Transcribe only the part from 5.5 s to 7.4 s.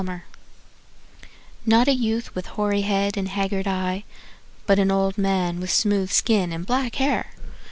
with a smooth skin And black hair!